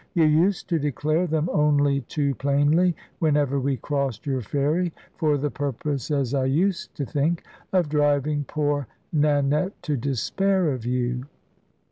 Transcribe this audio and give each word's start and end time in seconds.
You 0.15 0.23
used 0.25 0.67
to 0.69 0.79
declare 0.79 1.27
them 1.27 1.47
only 1.53 2.01
too 2.01 2.33
plainly, 2.33 2.95
whenever 3.19 3.59
we 3.59 3.77
crossed 3.77 4.25
your 4.25 4.41
ferry, 4.41 4.91
for 5.15 5.37
the 5.37 5.51
purpose, 5.51 6.09
as 6.09 6.33
I 6.33 6.45
used 6.45 6.95
to 6.95 7.05
think, 7.05 7.43
of 7.71 7.87
driving 7.87 8.43
poor 8.45 8.87
Nanette 9.13 9.79
to 9.83 9.95
despair 9.97 10.71
of 10.73 10.87
you." 10.87 11.25